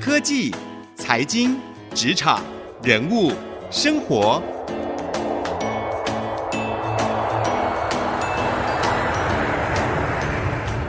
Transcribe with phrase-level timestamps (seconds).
[0.00, 0.50] 科技、
[0.96, 1.60] 财经、
[1.94, 2.42] 职场、
[2.82, 3.32] 人物、
[3.70, 4.42] 生活，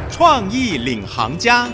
[0.09, 1.67] 创意领航家。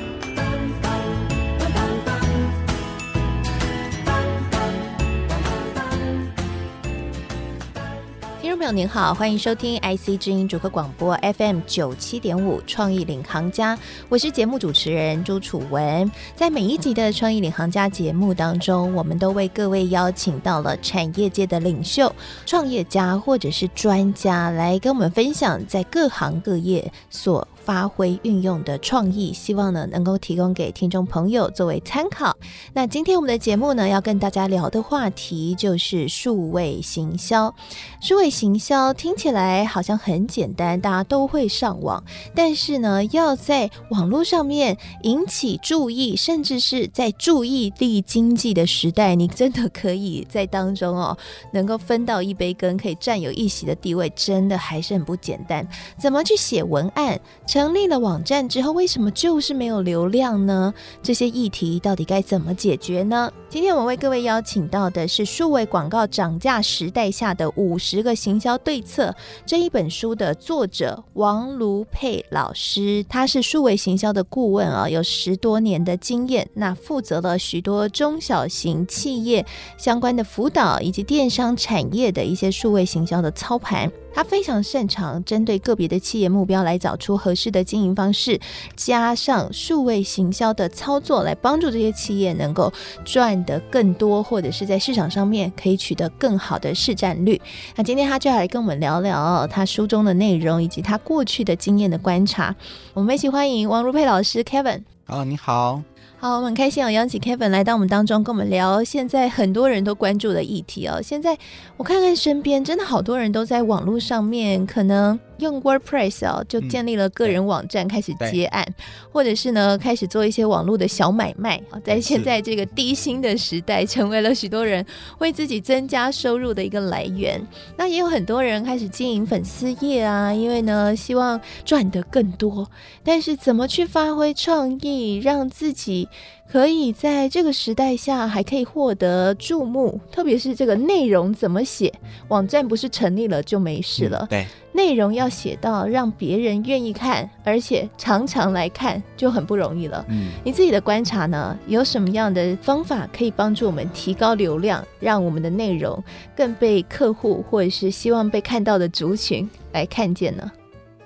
[8.72, 13.80] 您好，欢迎收听 IC 之音主客广播 FM 九七点五创意领航家，
[14.10, 16.12] 我是节目主持人朱楚文。
[16.36, 22.14] 在每一集的创意领航家节目当中，我们都为各位邀请到了产业界的领袖、
[22.46, 32.34] 创业家或者是专家来跟我们分享在各行各业所发挥运用的创意，希望呢能够提供给听众朋友作为参考。
[32.72, 37.54] 那今天我们的节目呢，要跟大家聊的话题就是数位行销。
[38.00, 42.02] 数位行销听起来好像很简单，大家都会上网，
[42.34, 51.18] 但是呢，要在网络上面引起注意，甚至是在注意力经济的时代，你真的可以在当中哦，
[51.52, 55.68] 能够分到一杯羹，可以占有一席的地位，真的还是很不简单。
[55.98, 57.20] 怎么去写文案？
[57.58, 60.72] 成立了网站之后，为什么就是没有流量呢？
[61.02, 63.32] 这些议题到底该怎么解决呢？
[63.50, 69.10] 今天我为各位邀请到的是《数位广告涨价时代下的五十个行销对策》
[69.44, 79.44] 这一本书的作者王如佩老师，他是数位行销的顾问啊，有十多年的经验，那负责了许多中小型企业
[79.80, 83.92] 相关的辅导以及电商产业的一些数位行销的操盘。
[84.14, 88.40] 他非常擅长针对个别的企业目标来找出合适的经营方式，
[88.76, 92.72] 加上数位行销的操作，来帮助这些企业能够
[93.06, 97.42] 赚得更多，或者是在市场上面可以取得更好的市占率。
[97.76, 102.56] 那今天他就要来跟我们聊聊他书中的内容，以及他过去的经验的观察。
[102.94, 104.84] 我们一起欢迎王如佩老师 Kevin。
[105.06, 105.82] 啊，你好。
[106.20, 111.00] 好，我们很开心哦，邀请 Kevin 来到我们当中，跟我们聊现在很多人都关注的议题哦。
[111.00, 111.38] 现在
[111.78, 115.20] 我看看身边，真的好多人都在网络上面，可能。
[115.40, 118.74] 用 WordPress 啊，就建立了个人网站，开始接案，嗯、
[119.12, 121.62] 或者是呢，开始做一些网络的小买卖。
[121.84, 124.86] 在现在这个低薪的时代，成为了许多人
[125.20, 127.42] 为自己增加收入的一个来源。
[127.76, 132.70] 那也有很多人开始经营粉丝业啊，因为呢，希望赚得更多。
[133.04, 136.08] 但是怎么去发挥创意，让自己
[136.52, 140.00] 可以在这个时代下还可以获得注目？
[140.12, 141.94] 特别是这个内容怎么写，
[142.30, 144.20] 网站不是成立了就没事了。
[144.24, 144.48] 嗯、对。
[144.78, 150.06] 内容要写到让别人愿意看，而且常常来看，就很不容易了。
[150.08, 151.58] 嗯，你自己的观察呢？
[151.66, 156.02] 有什么样的方法可以帮助我们提高流量，让我们的内容
[156.36, 160.52] 更被客户或者是希望被看到的族群来看见呢？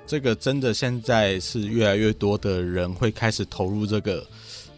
[0.05, 4.21] 这个真的现在是越来越多的人会开始投入这个。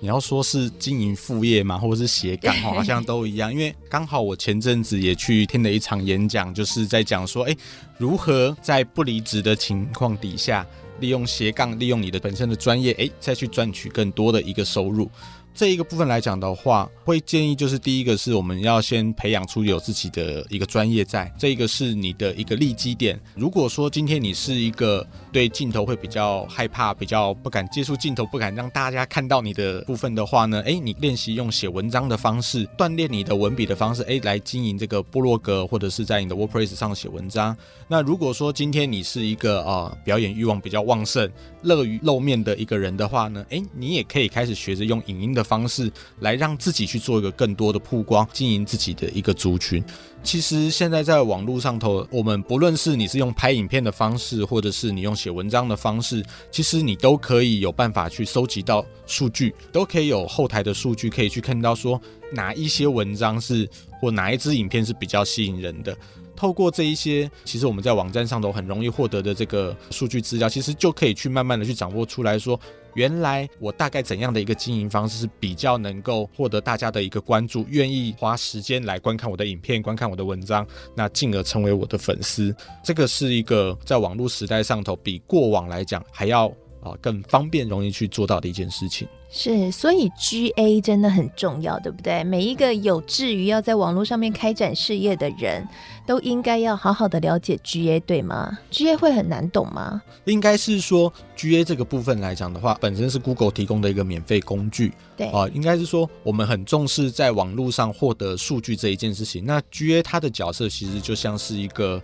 [0.03, 3.49] 你要说是经营副业嘛，或者是斜杠， 好像都一样。
[3.49, 7.55] 因为刚好我前阵子也去听了一场演讲，就是在讲说，哎，
[7.97, 10.67] 如何在不离职的情况底下，
[10.99, 15.09] 利用斜杠，利用你的本身的专业，哎，再去赚取更多的一个收入。
[15.55, 23.19] 这一个部分来讲的话，会建议就是第一个是我们要先培养出有自己的一个专业在，这一个是你的一个利基点。
[23.35, 37.55] 如果说今天你是一个对镜头会比较害怕、比较不敢接触镜头、不敢让大家看到你的部分的话呢，诶，你练习用写文章的方式锻炼你的文笔的方式，诶，来经营这个部落格或者是在你的 WordPress 上写文章。
[37.87, 41.29] 那如果说今天你是一个呃表演欲望比较旺盛、
[41.61, 45.42] 乐于露面的一个人的话呢，诶，你也可以开始学着用影音的。
[45.43, 49.83] 方式来让自己去做一个更多的曝光，经营自己的一个族群。
[50.23, 62.01] 其实现在在网络上头，我们不论是你是用拍影片的方式，或者是你用写文章的方式，其实你都可以有办法去收集到数据，都可以有后台的数据可以去看到说
[62.31, 65.95] 哪一些文章是或哪一支影片是比较吸引人的。
[66.35, 72.59] 透过这一些，其实我们在网站上头很容易获得的这个数据资料，其实就可以去慢慢的去掌握出来说。
[72.93, 80.65] 原来我大概怎样的一个经营方式是比较能够获得大家的一个关注，愿意花时间来观看我的影片、观看我的文章，
[80.95, 82.55] 那进而成为我的粉丝。
[82.83, 86.47] 这个是一个在网络时代上头比过往来讲还要
[86.81, 89.07] 啊更方便、容易去做到的一件事情。
[89.35, 92.23] 是，所以 GA 真的很重要，对不对？
[92.23, 95.67] 每一个有志于要在网络上面开展事业的人，
[96.05, 100.03] 都应该要好好的了解 GA，对吗？GA 会很难懂吗？
[100.25, 109.43] 应该是说 GA 这个部分来讲的话，本身是 Google 提供的一个免费工具，对啊，应该是说我们很重视在网络上获得数据这一件事情。
[109.43, 111.99] 那 GA 它的角色其实就像是一个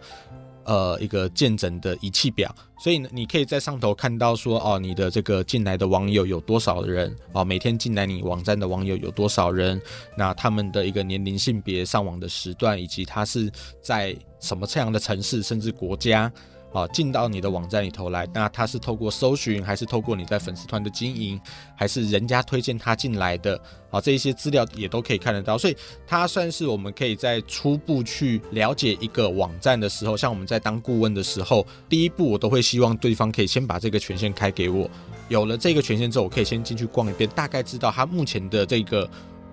[0.65, 2.53] 呃一个见诊的仪器表，
[2.83, 9.81] 所以呢，你可以在上头看到说哦，你的这个进来的网友有多少人哦，每天进来你网站的网友有多少人，
[10.17, 13.51] 那他们的一个年龄、性别、上网的时段，以及他是
[13.81, 16.31] 在什么这样的城市甚至国家。
[16.71, 21.39] 啊，进到你的网站里头来，那他是透过搜寻，还是透过你在粉丝团的经营，
[21.75, 23.59] 还是人家推荐他进来的？
[23.89, 25.75] 啊，这一些资料也都可以看得到，所以
[26.05, 34.87] 它算是我们可以在初步去了解一个网站的时候，像我们在当顾问的时候，第一步我都会希望对方可以先把这个权限开给我，
[35.27, 39.09] 有了这个权限之后，我可以先进去逛一遍，大概知道他目前的这个。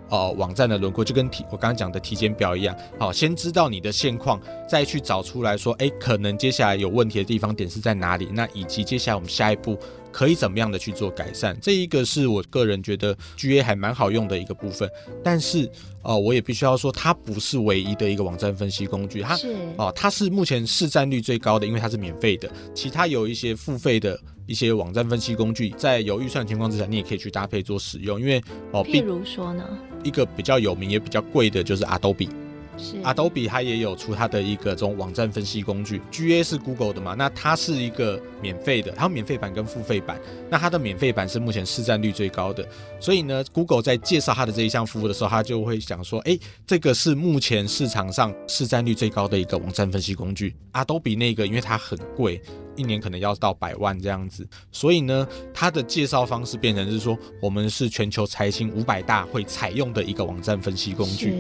[0.09, 8.29] 呃，网站的轮廓就跟体我刚刚讲的体检表一样，好，先知道你的现况，再去找出来说，哎，可能接下来有问题的地方点是在哪里？
[8.33, 9.77] 那以及接下来我们下一步
[10.13, 11.57] 可以怎么样的去做改善？
[11.61, 14.89] 这一个是我个人觉得 GA 还蛮好用的一个部分，
[15.25, 15.69] 但是
[16.03, 24.19] 呃，我也必须要说，它不是唯一的一个网站分析工具，它是哦、它是目前市占率最高的，因为它是免费的，其他有一些付费的。
[24.47, 28.21] 一些网站分析工具，在有预算的情况之下，你也可以去搭配做使用。
[28.21, 29.65] 因为哦，譬如说呢，
[30.03, 32.29] 一个比较有名也比较贵的就是 Adobe。
[32.79, 37.15] 是 Adobe 它也有出它的一个这种网站分析工具，GA 是 Google 的嘛？
[37.15, 40.21] 那它是一个免费的，它有免费版跟付费版。
[40.51, 42.69] 那它的免费版是目前市占率最高的，
[43.01, 50.55] 所以呢，Google 在介绍它的这一项服务的时候，它就会想说，哎，这个是目前市场上市占率最高的一个网站分析工具。
[50.75, 52.43] Adobe 那个因为它很贵，
[52.77, 61.35] 一年可能要到百万这样子，所以呢，它的介绍方式变成是说，我们是全球财经五百大会采用的一个网站分析工具。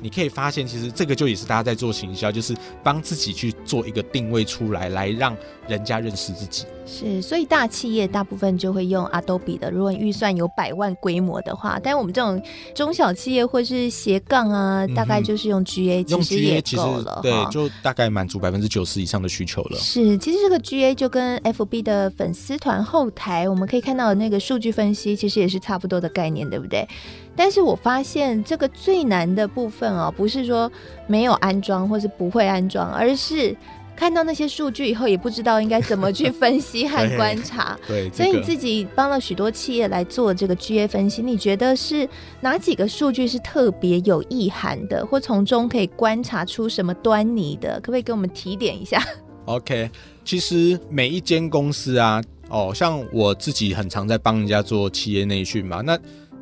[0.00, 0.90] 你可以发现，其实。
[0.94, 5.36] 这个就也是大家在做行销，就是帮自己去做一个定位出来，来让
[5.66, 6.64] 人家认识自己。
[6.84, 12.42] 是，所以大企业大部分就会用 Adobe 的，如果你预算有百万规模的话，但我们这种
[12.74, 17.20] 中小企业或是斜杠啊，大概就是用 GA，其实也够了。
[17.22, 19.78] 对，就大概满足百分之九十以上的需求了。
[19.78, 26.88] 是，其实这个 GA 就跟 FB 的粉丝团后台，我们可以看到的那个数据分析，其实也是差不多的概念，对不对？
[27.36, 30.70] 但是我发现这个最难的部分哦，不是说
[31.06, 33.54] 没有安装或是不会安装，而是。
[33.94, 37.78] 看到那些数据以后，也不知道应该怎么去 分析和观察。
[37.86, 42.08] 对，所以你自己帮了许多企业来做这个 GA 分析，你觉得是
[42.40, 47.74] 哪几个数据是特别有意涵的，或从中可以观察出什么端倪的？
[47.80, 49.00] 可不可以给我们提点一下
[49.44, 49.90] ？OK，
[50.24, 55.98] 其实每一间公司啊，哦，像我自己很常在帮人家做企业内训嘛，那。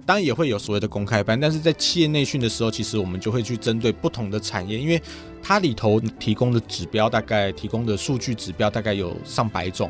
[0.07, 5.01] 当然也会有所谓的公开班，但是在企业内训的时候，其实我们就会去针对不同的产业，因为
[5.41, 9.89] 它里头提供的指标，大概提供的数据指标大概有上百种。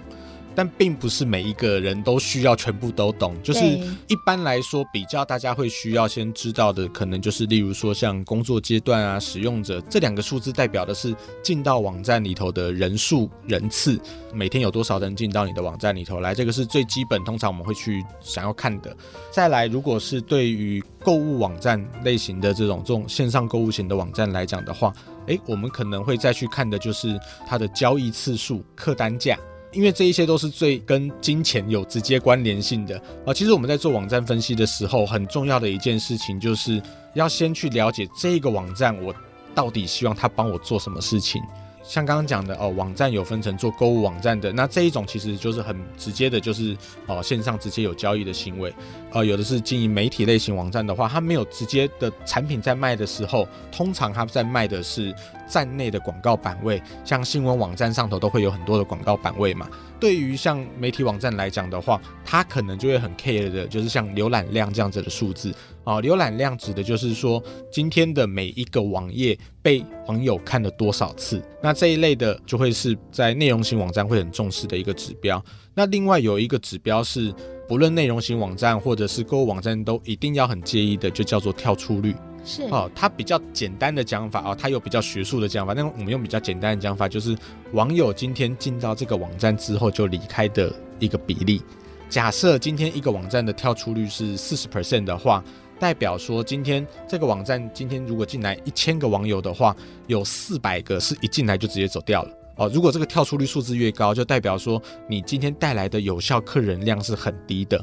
[0.54, 3.60] 但并不是每一个人都需要全部都懂，就是
[4.06, 13.98] 一般来说，比较大家会需要先知道的，可能就是例如说像工作阶段啊、使用者这两个数字，代表的是进到网站里头的人数人次，
[14.32, 18.94] 每天有多少人进到你的网站里头来，这个是最基本，通常我们会去想要看的。
[19.30, 24.92] 再来，如果是对于购物网站类型的这种这种线上购物型的网站来讲的话，
[25.26, 29.38] 诶，我们可能会再去看的就是它的交易次数、客单价。
[29.72, 33.32] 因为这一些都是最跟金钱有直接关联性的啊。
[33.32, 36.82] 其实我们在做网站分析的时候，很重要的一件事情就是
[37.14, 39.14] 要先去了解这个网站，我
[39.54, 41.42] 到底希望他帮我做什么事情。
[41.82, 46.76] 像刚刚讲的哦，网站有分成做购物网站的，那这一种其实就是很直接的，就是
[47.06, 48.72] 哦线上直接有交易的行为。
[49.10, 55.12] 呃，有的是经营媒体类型网站的话，它没有直接的产品在卖的时候，通常它在卖的是
[55.50, 59.68] 站内的广告版位，像新闻网站上头都会有很多的广告版位嘛。
[59.98, 65.52] 对于像媒体网站来讲的话，它可能就会很 care 的，就是像浏览量这样子的数字
[65.84, 66.00] 啊。
[66.00, 75.44] 浏览量指的就是说，今天的每一个网页被网友看了多少次，那这一类的就会是在内容型网站会很重视的一个指标。
[75.74, 77.34] 那另外有一个指标是，
[77.68, 82.14] 不论内容型网站或者是购物网站都一定要很介意的，就叫做跳出率。
[82.50, 87.36] 是哦，它比较简单的讲法哦，它有比较学术的讲法，那我们用比较简单的讲法，就是
[87.72, 91.62] 网友今天进到这个网站之后就离开的一个比例。
[92.08, 95.44] 假设今天一个网站的跳出率是四十 percent 的话，
[95.78, 99.76] 代表说今天这个网站今天如果进来一千个网友的话，
[100.08, 102.30] 有四百个是一进来就直接走掉了。
[102.56, 107.82] 哦，如果这个跳出率数字越高，就代表说你今天带来的有效客人量是很低的，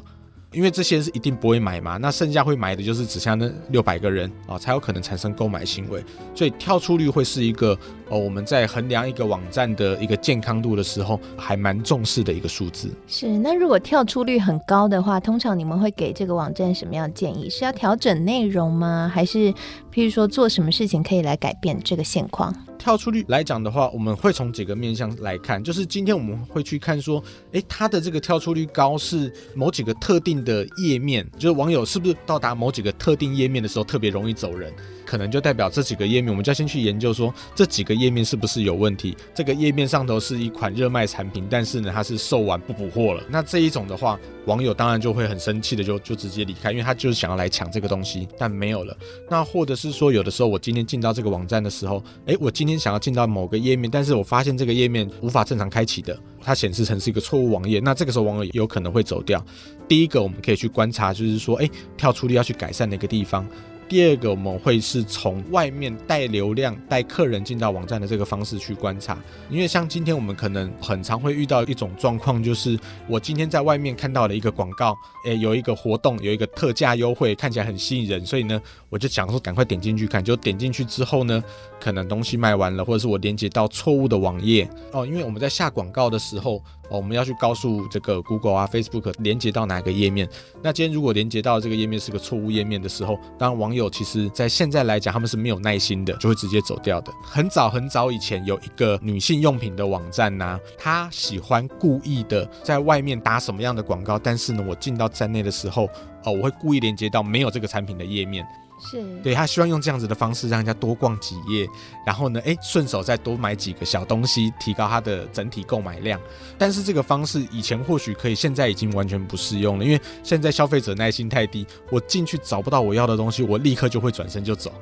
[0.52, 1.96] 因为这些是一定不会买嘛。
[1.96, 6.02] 那剩下会买的就是只剩下那六百个人啊，才有可能产生购买行为。
[6.34, 7.78] 所以跳出率会是一个
[8.08, 12.90] 哦，我们在衡量一个网站的一个健康度的时候，还蛮重视的一个数字。
[13.06, 17.50] 是，那如果跳出率很高的话，通常你们会给这个网站什么样的建议？
[17.50, 19.10] 是要调整内容吗？
[19.12, 19.52] 还是
[19.92, 22.54] 譬如说做什么事情可以来改变这个现况？
[22.78, 34.72] 跳出率来讲的话，我们会从几个面向来看，就是今天我们会去看说，诶，它的这个跳出率高是某几个特定的页面，就是网友是不是到达某几个特定页面的时候特别容易走人。
[35.04, 39.16] 可能就代表这几个页面，我们就要先去研究说这几个页面是不是有问题。
[39.34, 43.22] 这个页面上头是一款热卖产品，但是呢，它是售完不补货了。
[43.30, 48.94] 那这一种的话，网友当然就会很生气的，就就直接离开，因为他就是想要来抢这个东西，但没有了。
[49.30, 57.80] 那或者是说，有的时候我今天进到这个网站的时候，诶，我今天想要进到某个页面，但是我发现这个页面无法正常开启的，它显示成是一个错误网页。
[57.80, 59.42] 那这个时候网友有可能会走掉。
[59.88, 63.46] 第一个我们可以去观察，就是说，诶，跳出率要去改善哪个地方。
[63.88, 69.18] 第二个，我们会是从外面带流量、带客人进到网站的这个方式去观察，
[69.48, 72.78] 因为像今天我们可能很常会遇到一种状况，就是
[73.08, 81.42] 我今天在外面看到了一个广告，诶，有一个活动，有一个特价优惠，看起来很吸引人，所以呢，我就想说赶快点进去看，就点进去之后呢，
[81.80, 86.62] 可能东西卖完了，或者是我连接到错误的网页哦，因为我们在下广告的时候。
[86.90, 90.28] 哦，我们要去告诉这个 Google 啊、Facebook 连接到哪个页面。
[90.62, 97.12] 那今天如果连接到这个页面是个错误页面的时候，当网友其实在现在来讲，他们是没有耐心的，就会直接走掉的。
[97.22, 105.84] 很早很早以前有一个女性用品的网站呐、啊，她喜欢故意的在外面打什么样的广告，但是呢，我进到站内的时候，
[106.24, 108.46] 哦，我会故意连接到没有这个产品的页面。
[108.80, 111.68] 是对，他希望用这样子的方式让人家多逛几页，
[112.06, 116.20] 然后呢，哎，顺手再多买几个小东西，提高他的整体购买量。
[116.56, 124.72] 但是这个方式以前或许可以，现在已经完全不适用了，因为现在消费者耐心太低，我进去找不到我要的东西，我立刻就会转身就走。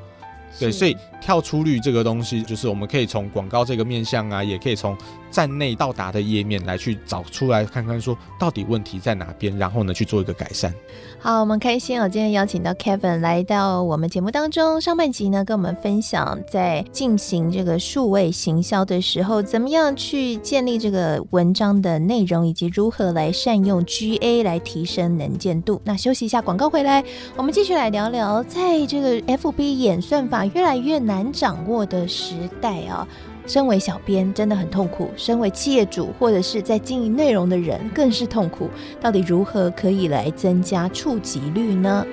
[0.59, 4.97] 对，所以跳出率这个东西，就是我们可以从广告这个面向啊，也可以从
[5.31, 10.73] 站内到达的页面来去找出来，看看说到底问题在哪边，然后呢去做一个改善。
[11.19, 25.81] 好，我们开心哦，今天邀请到 Kevin 来到我们节目当中，上半集呢跟我们分享在进行这个数位行销的时候，怎么样去建立这个文章的内容，以及如何来善用 GA 来提升能见度。
[25.85, 27.03] 那休息一下，广告回来，
[27.37, 33.07] 我们继续来聊聊，在这个 FB 演算法越来越难掌握的时代啊。
[33.47, 38.69] 身为小编真的很痛苦，身为企业主或者是在经营内容的人更是痛苦。
[39.00, 42.05] 到底如何可以来增加触及率呢？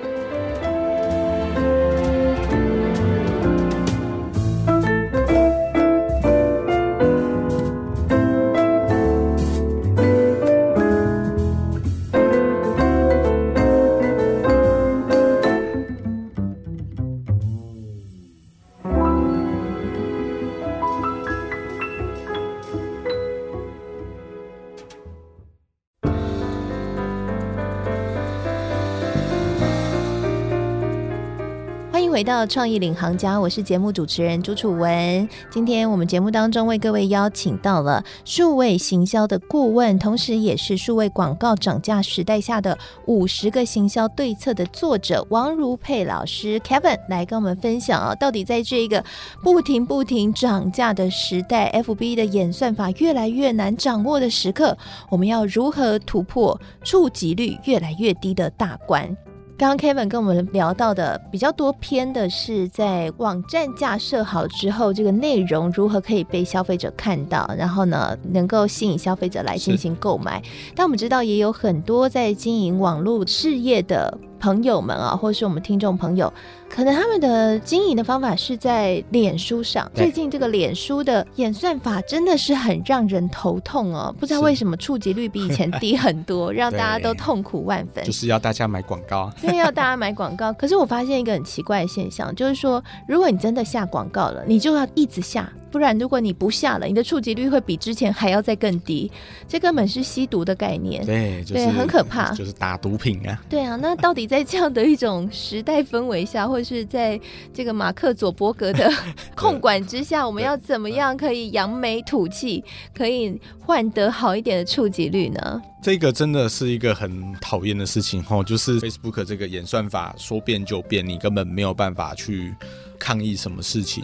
[32.14, 35.28] 回到创意领航家，我是节目主持人朱楚文。
[35.50, 49.04] 今天我们节目当中为各位邀请到了数位行销的顾问，同时也是数位广告涨价时代下的五十个行销对策的作者王如佩老师 Kevin 来跟我们分享啊，到底在这一个
[49.42, 54.78] 不停不停涨价的时代，FB 的演算法越来越难掌握的时刻，
[55.10, 59.16] 我们要如何突破触及率越来越低的大关？
[59.56, 70.42] 刚刚 Kevin 跟我们聊到的比较多篇的是在网站架设好之后，这个内容如何可以被消费者看到，然后呢，能够吸引消费者来进行购买。
[70.74, 76.30] 但我们知道也有很多在经营网络事业的朋友们啊，或者是我们听众朋友。
[76.68, 79.90] 可能他们的经营的方法是在脸书上。
[79.94, 88.04] 最近这个脸书的演算法真的是很让人头痛哦，不知道为什么触及率比以前低很多， 让大家都痛苦万分。
[88.04, 90.52] 就是要大家买广告， 对，要大家买广告。
[90.52, 95.50] 可是我发现一个很奇怪的现象，就是说，如果你真的下广告了，你就要一直下。
[95.70, 99.10] 不然，如果你不下了，你的触及率会比之前还要再更低，
[99.48, 101.04] 这根本是吸毒的概念。
[101.04, 103.42] 对，就是、对，很可怕，就是打毒品啊。
[103.48, 107.20] 对啊，那到底在这样的一种时代氛围下，或是在
[107.52, 108.90] 这个马克佐伯格的
[109.36, 112.64] 控管之下，我们要怎么样可以扬眉吐气，
[112.96, 115.62] 可以换得好一点的触及率呢？
[115.82, 122.54] 这个真的是一个很讨厌的事情哦，就是 Facebook 这个演算法说变就变，你根本没有办法去
[122.98, 124.02] 抗议什么事情。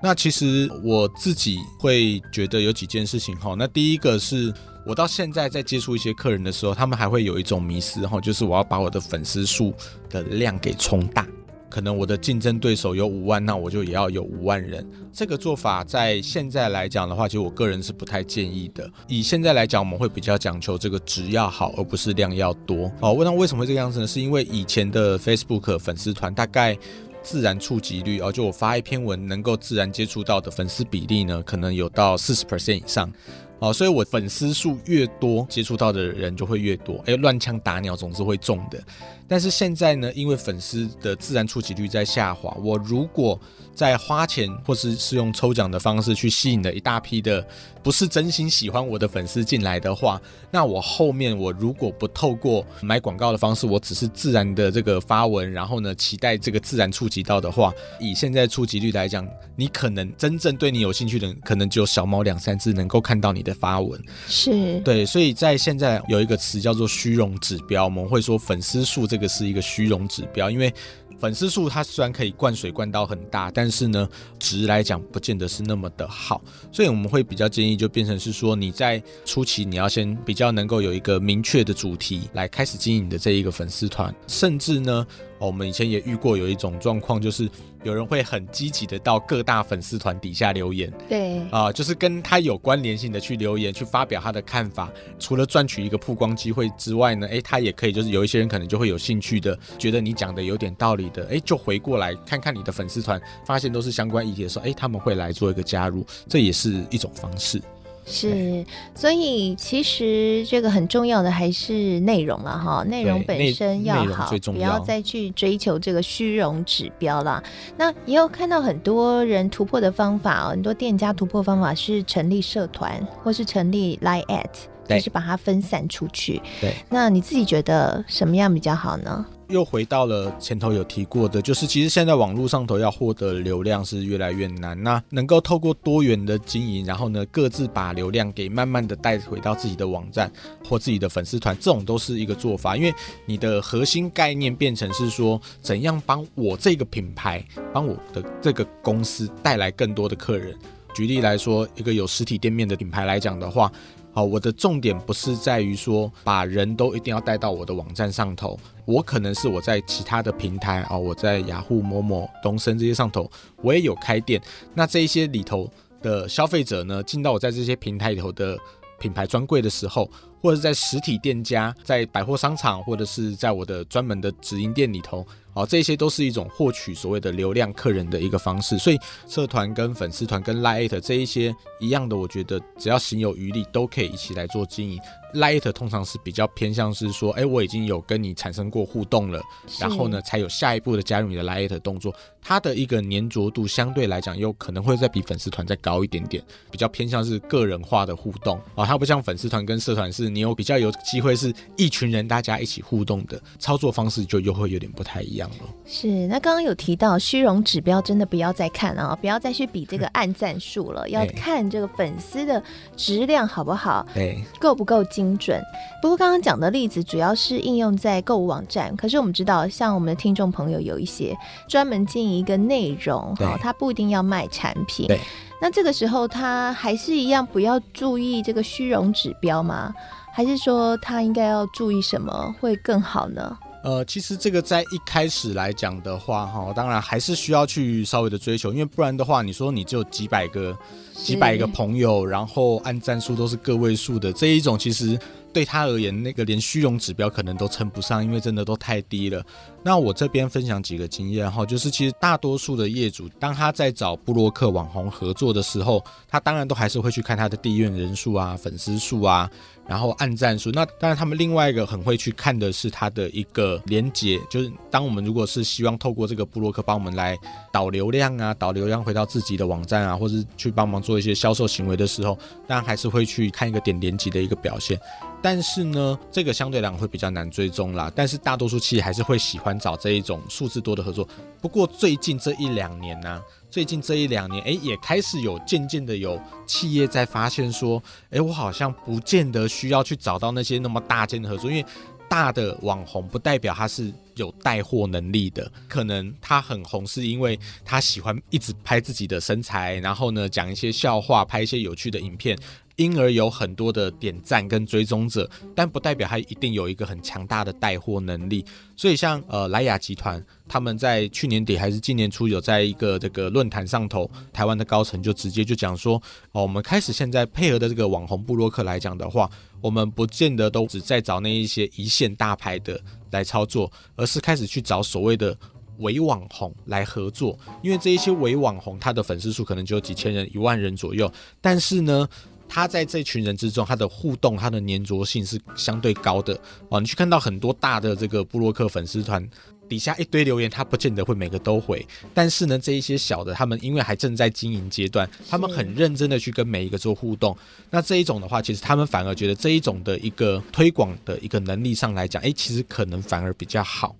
[0.00, 3.54] 那其实我自己会觉得有几件事情哈。
[3.58, 4.52] 那第一个是
[4.86, 9.74] 我到现在在接触一些客人的时候，他们还会有一种迷失哈，就是我要把我的粉丝数
[10.08, 11.26] 的量给冲大。
[11.68, 14.88] 可能我的竞争对手有五万，那我就也要有五万人。
[15.12, 18.90] 这个做法在现在来讲的话，其实我个人是不太建议的。
[19.06, 22.90] 以现在来讲，我们会比较讲求这个质要好，而不是量要多。
[23.00, 24.06] 哦，那为什么会这个样子呢？
[24.06, 26.78] 是因为以前的 Facebook 粉丝团大概。
[27.22, 33.12] 自然触及率而，就我发一篇文能够自然接触到的粉丝比例呢，可能有到四十 percent 以上。
[33.60, 37.02] 哦，所以我粉丝数越多，接触到的人就会越多。
[37.06, 38.80] 哎，乱枪打鸟总是会中的。
[39.28, 43.38] 但是现在呢，因为粉丝的自然触及率在下滑，我如果
[43.74, 47.46] 在花钱或是是用抽奖的方式去吸引了一大批的
[47.80, 50.20] 不是真心喜欢我的粉丝进来的话，
[50.50, 64.02] 那我后面我如果不透过买广告的方式，我只是自然的这个发文，然后呢，期待这个自然触及到的话，以现在触及率来讲，你可能真正对你有兴趣的人，可能只有小猫两三只能够看到你的发文。
[64.26, 70.72] 是对，所以在现在有一个词叫做虚荣指标，我们会说粉丝数这这个是一个虚荣指标，因为。
[71.20, 74.08] 粉丝数它虽然可以灌水灌到很大，但是呢，
[74.38, 85.04] 值来讲不见得是那么的好，所以我们会比较建议就变成是说，你在初期你要先比较能够有一个明确的主题来开始经营的这一个粉丝团，甚至呢。
[85.38, 87.48] 我们以前也遇过有一种状况，就是
[87.84, 94.90] 有人会很积极的到各大粉丝团底下留言，对啊、呃，就是跟他有关联性的去留言，去发表他的看法。
[95.18, 107.62] 除了赚取一个曝光机会之外呢，诶，他也可以就是有一些人可能就会有兴趣的，觉得你讲的有点道理的，诶，就回过来看看你的粉丝团，发现都是相关议题的时候，诶，他们会来做一个加入，这也是一种方式。
[108.08, 117.42] 是，所以其实这个很重要的还是内容了哈，内容本身要好，要不要再去追求这个虚荣指标了。
[117.76, 124.46] 那也有看到很多人突破的方法，很多店家突破方法是成立社团，或是成立 Line at，
[124.88, 126.40] 就是把它分散出去。
[126.60, 129.26] 对，那你自己觉得什么样比较好呢？
[129.48, 134.80] 又回到了前头有提过的，就是其实现在网络上头要获得流量是越来越难。
[134.82, 140.30] 那能够透过多元的经营，然后呢，各自把流量给慢慢的带回到自己的网站
[140.64, 142.76] 或自己的粉丝团，这种都是一个做法。
[142.76, 142.92] 因为
[143.24, 150.54] 你的核心概念变成是说，怎样帮我这个品牌，帮我的这个公司带来更多的客人。
[150.94, 153.72] 举例来说，一个有实体店面的品牌来讲的话。
[154.18, 163.30] 好，我的重点不是在于说把人都一定要带到我的网站上头，我可能是我在其他的平台啊，我在雅虎、某某、东森这些上头，
[163.62, 164.42] 我也有开店。
[164.74, 165.70] 那这一些里头
[166.02, 168.58] 的消费者呢，进到我在这些平台里头的
[168.98, 170.10] 品牌专柜的时候，
[170.42, 175.24] 或者在实体店家、在百货商场，或者是在我的专门的直营店里头。
[175.58, 185.00] 好，这些都是一种获取所谓的流量客人的一个方式，所以社团跟粉丝团跟 lite 这一些一样的，我觉得只要行有余力，都可以一起来做经营。
[185.34, 189.42] Line@ 通常是比较偏向是说，哎，我已经有跟你产生过互动了，
[189.78, 198.58] 然后呢，才有下一步的加入你的 Light 动作，它的一个粘着度相对来讲，又可能会再比粉丝团再高一点点，比较偏向是个人化的互动。
[198.74, 205.66] 啊，它不像粉丝团跟社团是你有比较有机会是一群人大家一起互动的操作方式，就又会有点不太一样了。
[205.86, 212.62] 是，那刚刚有提到虚荣指标，真的不要再看啊，不要再去比这个按赞数了， 要看这个粉丝的
[212.96, 215.60] 质量好不好，对，够不够精准。
[216.00, 225.18] 不过刚刚讲的例子主要是应用在购物网站，可是我们知道，像我们的听众朋友有一些专门经营一个内容，哈，他不一定要卖产品，对，
[225.60, 229.92] 那这个时候他还是一样不要注意这个虚荣指标吗？
[230.32, 233.58] 还是说他应该要注意什么会更好呢？
[233.82, 240.76] 呃，其实这个在一开始来讲的话，哈，当然还是需要去稍微的追求，因为不然的话，你说你只有几百个、
[241.14, 245.18] 几百个朋友，然后按赞数都是个位数的这一种，其实。
[245.50, 249.42] 对他而言，那个连虚荣指标可能都称不上，因为真的都太低了。
[249.82, 259.50] 那我这边分享几个经验哈，就是其实大多数的业主，当他在找布洛克网红合作的时候，他当然都还是会去看他的订阅人数啊、粉丝数啊，
[259.88, 260.70] 然后按赞数。
[260.70, 267.36] 那当然，他们另外一个很会去看的是他的一个连接，就是当我们如果是希望透过这个布洛克帮我们来
[267.72, 275.00] 导流量啊、导流量回到自己的网站啊，或是去帮忙做一些销售行为的时候，当然还是会去看一个点连结的一个表现。
[275.40, 278.12] 但是呢，这个相对来讲会比较难追踪啦。
[278.14, 281.26] 但是大多数企业还是会喜欢找这一种数字多的合作。
[281.62, 283.40] 不过最近这一两年呢、
[283.70, 291.84] 最近这一两年，哎，也开始有渐渐的有企业在发现说，哎，我好像不见得需要去找到那些那么大件的合作，因为
[292.30, 302.58] 大的网红不代表他是有带货能力的，可能他很红是因为他喜欢一直拍自己的身材，然后呢讲一些笑话，拍一些有趣的影片。
[302.98, 308.64] 因而有很多的点赞跟追踪者，但不代表他一定有一个很强大的带货能力。
[308.96, 319.48] 所以像呃莱雅集团，他们在去年底还是今年初有在一个这个论坛上头，台湾的高层就直接就讲说，哦，我们开始现在配合的这个网红布洛克来讲的话，
[319.80, 325.56] 我们不见得都只在找那一些一线大牌的来操作，而是开始去找所谓的。
[325.98, 331.28] 伪网红来合作，因为这一些伪网红他的粉丝数可能就有几千人、一万人左右，
[331.60, 332.28] 但是呢，
[332.68, 336.58] 他在这群人之中，他的互动、他的粘着性是相对高的
[336.90, 337.00] 哦。
[337.00, 339.48] 你去看到很多大的这个布洛克粉丝团
[339.88, 347.56] 底下一堆留言，他不见得会每个都回，但是呢，这一些小的，他们因为还正在经营阶段，他们很认真的去跟每一个做互动。
[347.90, 354.14] 那这一种的话，其实他们反而觉得这一种的一个推广的一个能力上来讲，哎，其实可能反而比较好。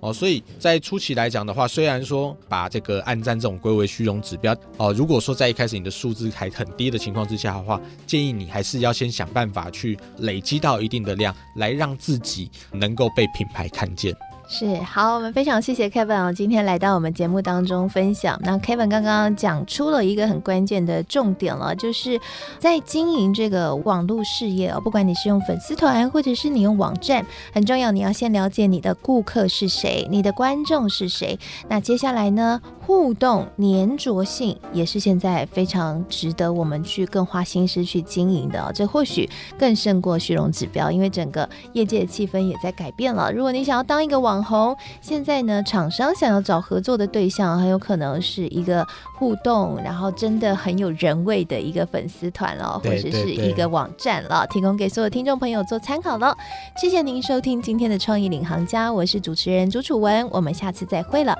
[0.00, 14.14] 哦，所以在初期来讲的话，虽然说把这个暗战这种归为虚荣指标，哦，如果说在一开始你的数字还很低的情况之下的话，建议你还是要先想办法去累积到一定的量，来让自己能够被品牌看见。
[14.50, 18.40] 是好，我们非常谢谢 Kevin 啊，今天来到我们节目当中分享。
[18.42, 22.18] 那 Kevin 刚刚讲出了一个很关键的重点了，就是
[22.58, 31.38] 在经营这个网络事业哦，不管你是用粉丝团或者是你用网站，很重要，你要先了解你的顾客是谁，你的观众是谁。
[31.68, 43.30] 那接下来呢，互动粘着性也是现在非常值得我们去更花心思去经营的，这或许更胜过虚荣指标，因为整个业界的气氛也在改变了。
[43.30, 56.32] 如果你想要当一个网网红，现在呢，厂商想要找合作的对象，很有可能是一个互动，然后真的很有人味的一个粉丝团了，或者是一个网站了，提供给所有听众朋友做参考了。
[56.80, 61.34] 谢谢您收听今天的创意领航家，我是主持人朱楚文，我们下次再会了。